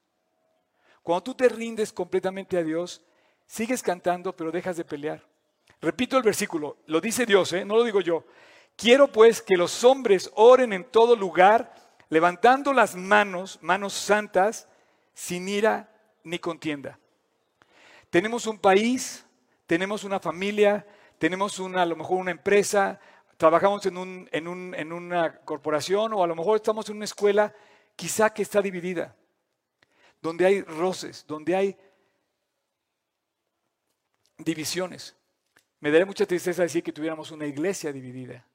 [1.03, 3.03] Cuando tú te rindes completamente a Dios,
[3.47, 5.27] sigues cantando, pero dejas de pelear.
[5.81, 7.65] Repito el versículo, lo dice Dios, ¿eh?
[7.65, 8.27] no lo digo yo.
[8.76, 11.74] Quiero pues que los hombres oren en todo lugar,
[12.08, 14.68] levantando las manos, manos santas,
[15.14, 15.88] sin ira
[16.24, 16.98] ni contienda.
[18.11, 19.24] Tenemos un país,
[19.66, 20.87] tenemos una familia,
[21.18, 23.00] tenemos una, a lo mejor una empresa,
[23.37, 27.04] trabajamos en, un, en, un, en una corporación o a lo mejor estamos en una
[27.04, 27.54] escuela
[27.96, 29.16] quizá que está dividida,
[30.20, 31.76] donde hay roces, donde hay
[34.38, 35.16] divisiones.
[35.80, 38.46] Me daría mucha tristeza decir que tuviéramos una iglesia dividida.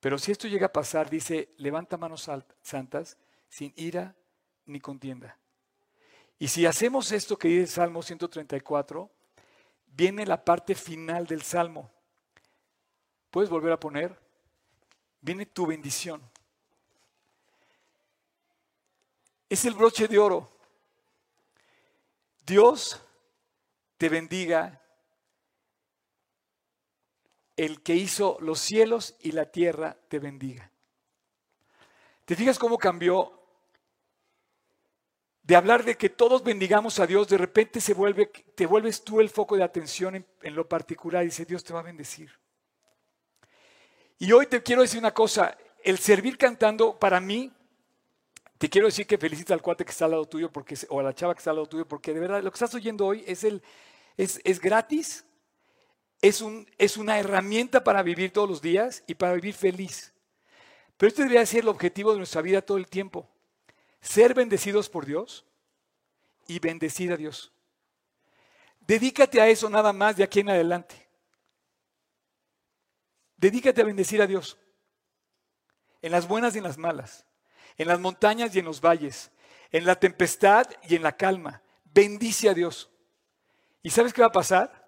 [0.00, 2.28] Pero si esto llega a pasar, dice, levanta manos
[2.62, 4.16] santas sin ira
[4.64, 5.36] ni contienda.
[6.38, 9.10] Y si hacemos esto que dice el Salmo 134,
[9.88, 11.90] viene la parte final del Salmo.
[13.30, 14.18] ¿Puedes volver a poner?
[15.20, 16.22] Viene tu bendición.
[19.50, 20.50] Es el broche de oro.
[22.46, 23.00] Dios
[23.98, 24.79] te bendiga,
[27.60, 30.70] el que hizo los cielos y la tierra te bendiga.
[32.24, 33.38] ¿Te fijas cómo cambió?
[35.42, 39.20] De hablar de que todos bendigamos a Dios, de repente se vuelve, te vuelves tú
[39.20, 42.32] el foco de atención en, lo particular y dice Dios te va a bendecir.
[44.18, 47.52] Y hoy te quiero decir una cosa, el servir cantando para mí
[48.56, 51.02] te quiero decir que felicita al cuate que está al lado tuyo porque, o a
[51.02, 53.22] la chava que está al lado tuyo, porque de verdad lo que estás oyendo hoy
[53.26, 53.62] es, el,
[54.16, 55.26] es, es gratis,
[56.22, 60.12] es, un, es una herramienta para vivir todos los días y para vivir feliz.
[60.96, 63.28] Pero este debería ser el objetivo de nuestra vida todo el tiempo.
[64.00, 65.46] Ser bendecidos por Dios
[66.46, 67.52] y bendecir a Dios.
[68.80, 71.08] Dedícate a eso nada más de aquí en adelante.
[73.36, 74.58] Dedícate a bendecir a Dios.
[76.02, 77.24] En las buenas y en las malas
[77.80, 79.30] en las montañas y en los valles,
[79.70, 81.62] en la tempestad y en la calma.
[81.84, 82.90] Bendice a Dios.
[83.82, 84.79] ¿Y sabes qué va a pasar?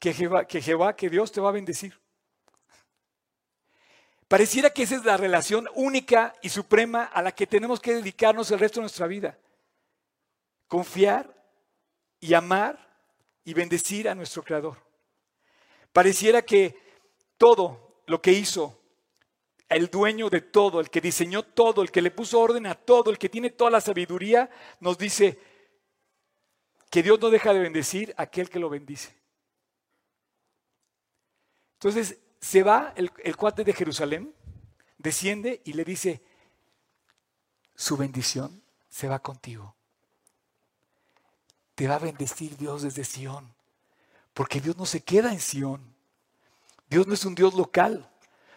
[0.00, 0.46] Que Jehová,
[0.96, 1.96] que, Dios te va a bendecir.
[4.26, 8.50] Pareciera que esa es la relación única y suprema a la que tenemos que dedicarnos
[8.50, 9.38] el resto de nuestra vida.
[10.66, 11.32] Confiar
[12.18, 12.78] y amar
[13.44, 14.78] y bendecir a nuestro Creador.
[15.92, 16.76] Pareciera que
[17.36, 18.80] todo lo que hizo
[19.68, 23.10] el dueño de todo, el que diseñó todo, el que le puso orden a todo,
[23.10, 24.48] el que tiene toda la sabiduría,
[24.80, 25.38] nos dice
[26.90, 29.19] que Dios no deja de bendecir a aquel que lo bendice.
[31.80, 34.34] Entonces se va el, el cuate de Jerusalén,
[34.98, 36.20] desciende y le dice,
[37.74, 39.74] su bendición se va contigo.
[41.74, 43.54] Te va a bendecir Dios desde Sión,
[44.34, 45.80] porque Dios no se queda en Sión.
[46.90, 48.06] Dios no es un Dios local.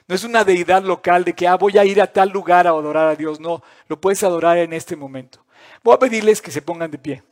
[0.06, 2.72] No es una deidad local de que ah, voy a ir a tal lugar a
[2.72, 3.40] adorar a Dios.
[3.40, 5.46] No, lo puedes adorar en este momento.
[5.82, 7.24] Voy a pedirles que se pongan de pie.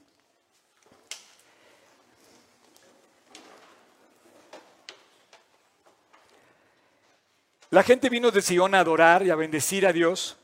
[7.71, 10.37] La gente vino de Sion a adorar y a bendecir a Dios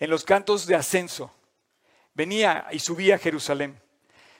[0.00, 1.32] en los cantos de ascenso.
[2.12, 3.80] Venía y subía a Jerusalén.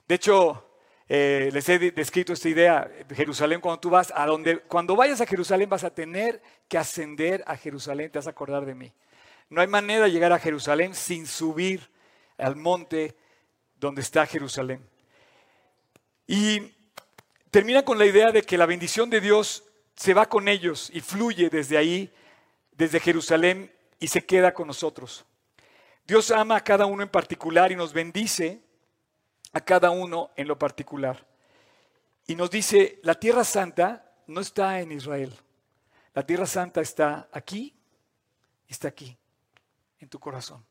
[0.09, 0.69] De hecho,
[1.09, 5.27] eh, les he descrito esta idea, Jerusalén, cuando tú vas a donde, cuando vayas a
[5.27, 8.93] Jerusalén vas a tener que ascender a Jerusalén, te vas a acordar de mí.
[9.49, 11.89] No hay manera de llegar a Jerusalén sin subir
[12.39, 13.15] al monte
[13.79, 14.85] donde está Jerusalén.
[16.27, 16.75] Y
[17.53, 19.63] termina con la idea de que la bendición de Dios
[19.97, 22.13] se va con ellos y fluye desde ahí,
[22.73, 25.25] desde Jerusalén, y se queda con nosotros.
[26.07, 28.61] Dios ama a cada uno en particular y nos bendice
[29.53, 31.27] a cada uno en lo particular.
[32.27, 35.33] Y nos dice, la tierra santa no está en Israel.
[36.15, 37.77] La tierra santa está aquí
[38.69, 39.17] está aquí,
[40.01, 40.65] en tu corazón.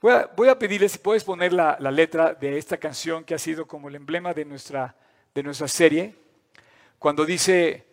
[0.00, 3.34] Voy a, voy a pedirle si puedes poner la, la, letra de esta canción que
[3.34, 4.96] ha sido como el emblema de nuestra,
[5.34, 6.14] de nuestra serie,
[6.98, 7.86] cuando dice,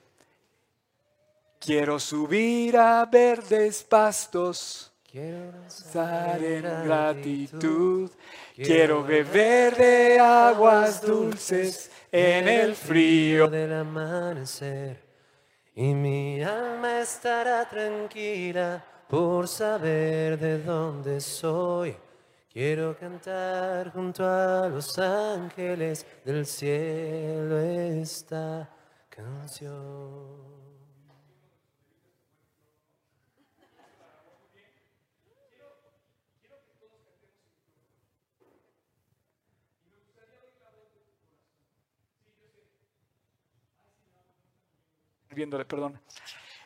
[1.60, 8.10] quiero subir a verdes pastos, quiero danzar en gratitud,
[8.56, 15.04] quiero beber de aguas dulces en el frío del amanecer.
[15.76, 21.96] Y mi alma estará tranquila por saber de dónde soy.
[22.52, 28.70] Quiero cantar junto a los ángeles del cielo esta
[29.15, 30.56] canción.
[45.36, 45.99] viéndole, perdón.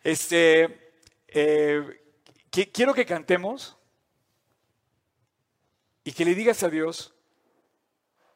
[0.03, 0.93] Este,
[1.27, 2.03] eh,
[2.71, 3.75] quiero que cantemos
[6.03, 7.15] y que le digas a Dios,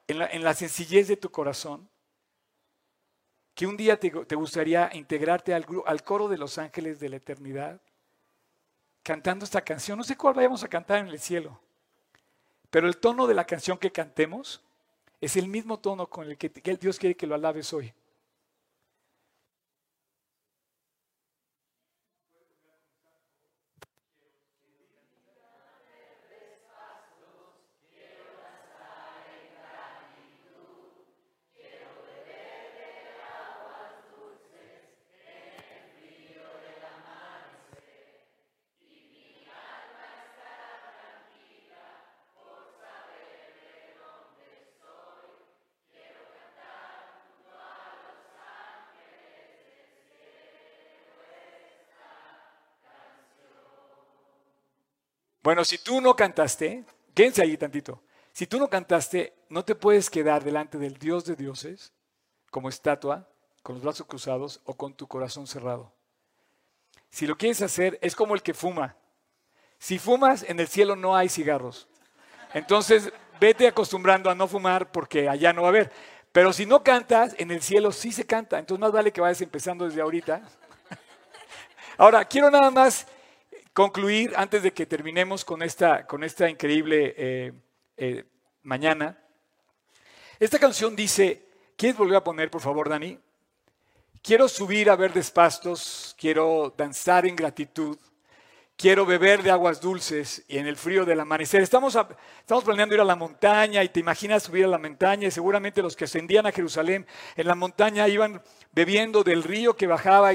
[0.07, 1.87] en la, en la sencillez de tu corazón,
[3.55, 7.79] que un día te, gustaría integrarte al, al, coro de los ángeles de la eternidad,
[9.03, 9.97] cantando esta canción.
[9.97, 11.59] No sé cuál vayamos a cantar en el cielo,
[12.69, 14.61] pero el tono de la canción que cantemos
[15.21, 17.93] es el mismo tono con el que, que Dios quiere que lo alabes hoy.
[55.43, 58.01] Bueno, si tú no cantaste, quédense ahí tantito.
[58.31, 61.91] Si tú no cantaste, no te puedes quedar delante del Dios de dioses
[62.49, 63.27] como estatua,
[63.61, 65.91] con los brazos cruzados o con tu corazón cerrado.
[67.09, 68.95] Si lo quieres hacer, es como el que fuma.
[69.79, 71.87] Si fumas, en el cielo no hay cigarros.
[72.53, 75.91] Entonces, vete acostumbrando a no fumar porque allá no va a haber.
[76.31, 78.59] Pero si no cantas, en el cielo sí se canta.
[78.59, 80.41] Entonces, más vale que vayas empezando desde ahorita.
[81.97, 83.05] Ahora, quiero nada más
[83.73, 87.53] concluir, antes de que terminemos con esta, con esta increíble eh,
[87.97, 88.25] eh,
[88.61, 89.19] mañana,
[90.39, 93.19] esta canción dice, ¿quieres volver a poner, por favor, Dani?
[94.21, 97.97] Quiero subir a verdes pastos, quiero danzar en gratitud,
[98.83, 101.61] quiero beber de aguas dulces y en el frío del amanecer.
[101.61, 101.97] Estamos,
[102.41, 105.81] estamos planeando ir a la montaña y te imaginas subir a la montaña y seguramente
[105.81, 108.41] los que ascendían a Jerusalén en la montaña iban
[108.73, 110.33] bebiendo del río que bajaba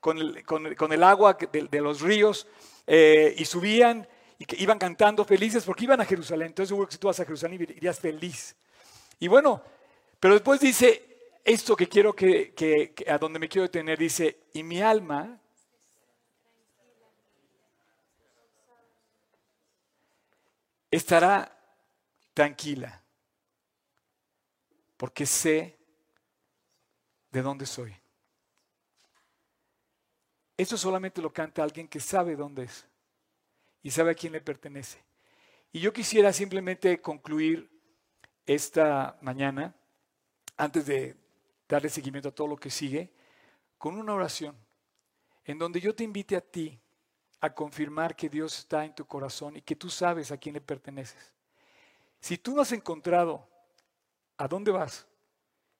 [0.00, 2.48] con, el, agua de, los ríos
[2.88, 6.48] eh, y subían y iban cantando felices porque iban a Jerusalén.
[6.48, 8.56] Entonces seguro que si tú vas a Jerusalén irías feliz.
[9.20, 9.62] Y bueno,
[10.18, 11.04] pero después dice
[11.44, 15.40] esto que quiero que, que a donde me quiero detener, dice, y mi alma
[20.90, 21.56] estará
[22.34, 23.02] tranquila,
[24.96, 25.78] porque sé
[27.30, 27.94] de dónde soy.
[30.56, 32.86] Eso solamente lo canta alguien que sabe dónde es
[33.82, 35.02] y sabe a quién le pertenece.
[35.72, 37.70] Y yo quisiera simplemente concluir
[38.44, 39.74] esta mañana,
[40.56, 41.16] antes de
[41.68, 43.12] darle seguimiento a todo lo que sigue,
[43.78, 44.56] con una oración
[45.44, 46.78] en donde yo te invite a ti
[47.40, 50.60] a confirmar que Dios está en tu corazón y que tú sabes a quién le
[50.60, 51.32] perteneces.
[52.20, 53.48] Si tú no has encontrado
[54.36, 55.06] a dónde vas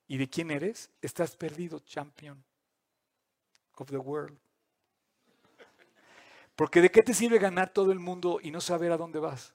[0.09, 2.43] y de quién eres, estás perdido, champion
[3.77, 4.39] of the world.
[6.57, 9.55] Porque de qué te sirve ganar todo el mundo y no saber a dónde vas.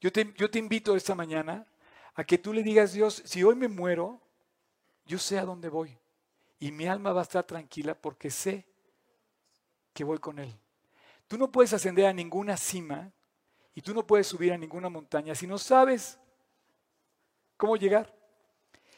[0.00, 1.66] Yo te, yo te invito esta mañana
[2.14, 4.20] a que tú le digas, Dios, si hoy me muero,
[5.06, 5.96] yo sé a dónde voy.
[6.58, 8.66] Y mi alma va a estar tranquila porque sé
[9.92, 10.54] que voy con Él.
[11.28, 13.12] Tú no puedes ascender a ninguna cima
[13.74, 16.18] y tú no puedes subir a ninguna montaña si no sabes
[17.56, 18.16] cómo llegar.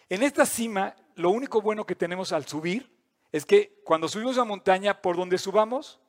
[0.08, 2.96] En esta cima, lo único bueno que tenemos al subir
[3.32, 6.00] es que cuando subimos a montaña, por donde subamos,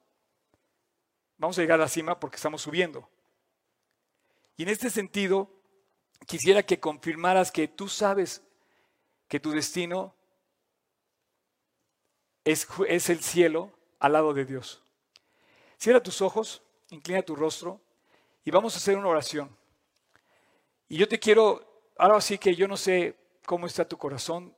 [1.38, 3.10] vamos a llegar a la cima porque estamos subiendo.
[4.58, 5.52] Y en este sentido,
[6.28, 8.44] quisiera que confirmaras que tú sabes
[9.28, 10.16] que tu destino
[12.44, 14.84] es, es el cielo al lado de Dios.
[15.82, 16.62] Cierra tus ojos,
[16.92, 17.82] inclina tu rostro
[18.46, 19.50] y vamos a hacer una oración.
[20.88, 23.18] Y yo te quiero, ahora sí que yo no sé
[23.48, 24.56] cómo está tu corazón,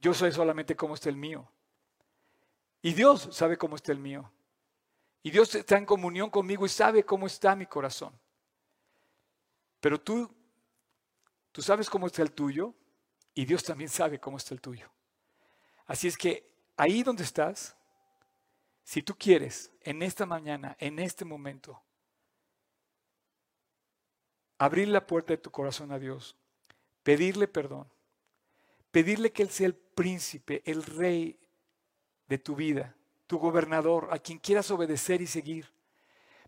[0.00, 1.46] yo sé solamente cómo está el mío.
[2.80, 4.32] Y Dios sabe cómo está el mío.
[5.22, 8.18] Y Dios está en comunión conmigo y sabe cómo está mi corazón.
[9.80, 10.34] Pero tú,
[11.52, 12.72] tú sabes cómo está el tuyo
[13.34, 14.90] y Dios también sabe cómo está el tuyo.
[15.84, 17.76] Así es que ahí donde estás,
[18.88, 21.78] si tú quieres, en esta mañana, en este momento,
[24.56, 26.34] abrir la puerta de tu corazón a Dios,
[27.02, 27.86] pedirle perdón,
[28.90, 31.38] pedirle que Él sea el príncipe, el rey
[32.28, 35.70] de tu vida, tu gobernador, a quien quieras obedecer y seguir.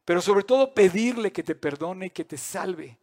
[0.07, 2.99] Pero sobre todo pedirle que te perdone y que te salve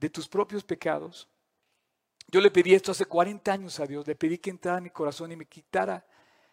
[0.00, 1.28] de tus propios pecados.
[2.28, 4.90] Yo le pedí esto hace 40 años a Dios, le pedí que entrara en mi
[4.90, 6.02] corazón y me quitara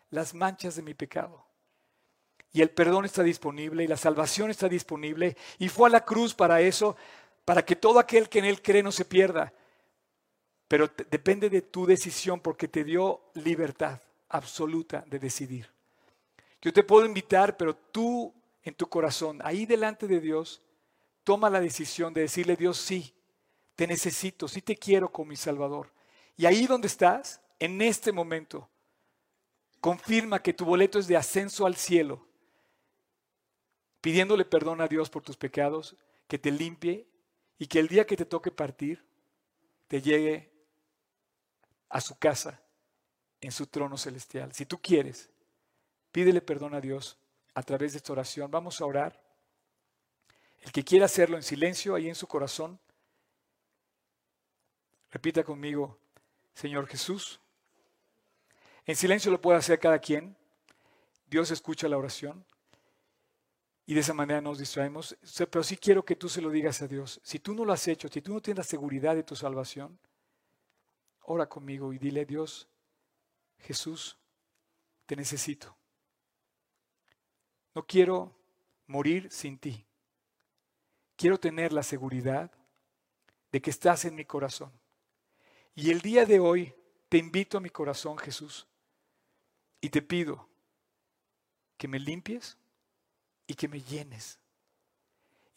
[0.10, 1.55] las manchas de mi pecado.
[2.56, 5.36] Y el perdón está disponible y la salvación está disponible.
[5.60, 6.96] Y fue a la cruz para eso,
[7.44, 9.52] para que todo aquel que en Él cree no se pierda.
[10.70, 14.00] Pero depende de tu decisión porque te dio libertad
[14.30, 15.70] absoluta de decidir.
[16.62, 18.34] Yo te puedo invitar, pero tú
[18.64, 20.62] en tu corazón, ahí delante de Dios,
[21.26, 23.14] toma la decisión de decirle, Dios, sí,
[23.76, 25.92] te necesito, sí te quiero como mi Salvador.
[26.38, 28.70] Y ahí donde estás, en este momento,
[29.82, 32.25] confirma que tu boleto es de ascenso al cielo,
[34.06, 35.96] pidiéndole perdón a Dios por tus pecados,
[36.28, 37.08] que te limpie
[37.58, 39.04] y que el día que te toque partir,
[39.88, 40.54] te llegue
[41.90, 42.62] a su casa
[43.42, 44.54] en su trono celestial.
[44.54, 45.32] Si tú quieres,
[46.12, 47.18] pídele perdón a Dios
[47.56, 48.52] a través de esta oración.
[48.52, 49.20] Vamos a orar.
[50.62, 52.80] El que quiera hacerlo en silencio, ahí en su corazón,
[55.10, 55.98] repita conmigo,
[56.54, 57.40] Señor Jesús.
[58.86, 60.38] En silencio lo puede hacer cada quien.
[61.26, 62.46] Dios escucha la oración.
[63.86, 65.16] Y de esa manera nos distraemos.
[65.38, 67.20] Pero sí quiero que tú se lo digas a Dios.
[67.24, 70.00] Si tú no lo has hecho, si tú no tienes la seguridad de tu salvación,
[71.22, 72.68] ora conmigo y dile, Dios,
[73.60, 74.18] Jesús,
[75.06, 75.76] te necesito.
[77.76, 78.36] No quiero
[78.88, 79.86] morir sin ti.
[81.16, 82.52] Quiero tener la seguridad
[83.52, 84.72] de que estás en mi corazón.
[85.76, 86.74] Y el día de hoy
[87.10, 88.68] te invito a mi corazón, Jesús,
[89.80, 90.50] y te pido
[91.78, 92.58] que me limpies
[93.48, 94.40] y que me llenes.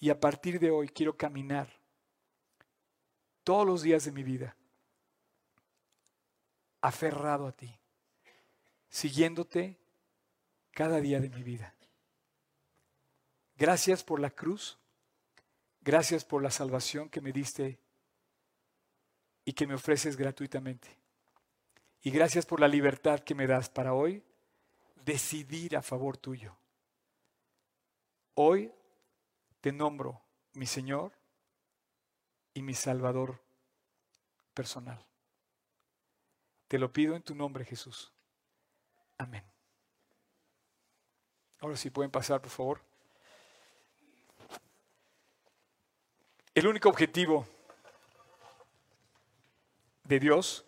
[0.00, 1.68] Y a partir de hoy quiero caminar
[3.44, 4.54] todos los días de mi vida
[6.80, 7.76] aferrado a ti,
[8.88, 9.76] siguiéndote
[10.70, 11.74] cada día de mi vida.
[13.56, 14.78] Gracias por la cruz,
[15.80, 17.80] gracias por la salvación que me diste
[19.44, 20.96] y que me ofreces gratuitamente.
[22.02, 24.22] Y gracias por la libertad que me das para hoy
[25.04, 26.54] decidir a favor tuyo.
[28.40, 28.72] Hoy
[29.60, 30.22] te nombro
[30.52, 31.12] mi Señor
[32.54, 33.42] y mi Salvador
[34.54, 35.04] personal.
[36.68, 38.12] Te lo pido en tu nombre, Jesús.
[39.16, 39.42] Amén.
[41.58, 42.80] Ahora sí pueden pasar, por favor.
[46.54, 47.44] El único objetivo
[50.04, 50.64] de Dios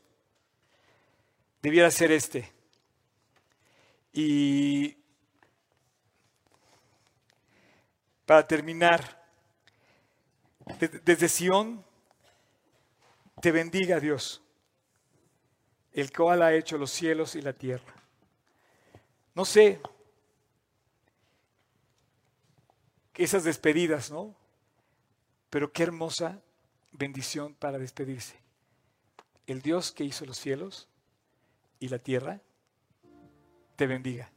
[1.63, 2.53] debiera ser este.
[4.13, 5.00] Y
[8.31, 9.21] para terminar,
[11.05, 11.85] desde Sión,
[13.43, 14.41] te bendiga Dios,
[15.93, 17.93] el cual ha hecho los cielos y la tierra.
[19.35, 19.81] No sé,
[23.17, 24.37] esas despedidas, ¿no?
[25.51, 26.41] Pero qué hermosa
[26.93, 28.37] bendición para despedirse.
[29.49, 30.87] El Dios que hizo los cielos
[31.81, 32.41] y la tierra,
[33.75, 34.31] te bendiga.